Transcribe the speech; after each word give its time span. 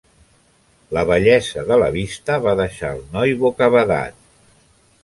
La 0.97 1.03
bellesa 1.09 1.65
de 1.67 1.77
la 1.83 1.91
vista 1.99 2.41
va 2.47 2.55
deixar 2.63 2.93
el 2.99 3.05
noi 3.15 3.39
bocabadat. 3.47 4.21